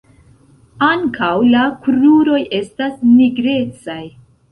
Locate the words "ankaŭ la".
0.85-1.65